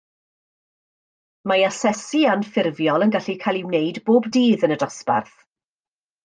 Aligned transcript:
Mae 1.51 1.65
asesu 1.67 2.21
anffurfiol 2.31 3.05
yn 3.07 3.13
gallu 3.17 3.37
cael 3.45 3.61
ei 3.61 3.67
wneud 3.69 4.01
bob 4.09 4.31
dydd 4.39 4.65
yn 4.69 4.75
y 4.79 4.79
dosbarth 4.87 5.39